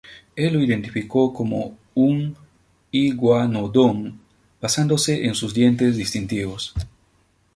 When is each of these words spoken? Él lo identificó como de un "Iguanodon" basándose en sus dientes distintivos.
Él 0.35 0.53
lo 0.55 0.63
identificó 0.63 1.31
como 1.31 1.63
de 1.63 1.75
un 1.93 2.35
"Iguanodon" 2.89 4.19
basándose 4.59 5.27
en 5.27 5.35
sus 5.35 5.53
dientes 5.53 5.95
distintivos. 5.95 6.73